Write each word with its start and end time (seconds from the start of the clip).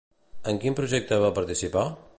En 0.53 0.57
quin 0.63 0.77
projecte 0.79 1.21
va 1.27 1.31
participar? 1.39 1.89